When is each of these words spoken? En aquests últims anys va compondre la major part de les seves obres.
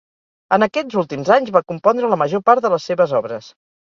En 0.55 0.63
aquests 0.65 0.95
últims 1.01 1.29
anys 1.35 1.51
va 1.57 1.61
compondre 1.71 2.09
la 2.13 2.17
major 2.21 2.41
part 2.47 2.65
de 2.65 2.73
les 2.75 2.89
seves 2.91 3.15
obres. 3.21 3.51